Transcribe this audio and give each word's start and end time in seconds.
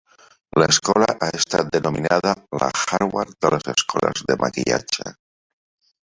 L'escola 0.61 1.09
ha 1.25 1.27
estat 1.39 1.67
denominada 1.75 2.31
"la 2.63 2.69
Harvard 2.95 3.35
de 3.47 3.51
les 3.55 3.69
escoles 3.75 4.23
de 4.31 4.39
maquillatge". 4.45 5.13